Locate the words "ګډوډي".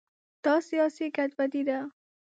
1.15-1.61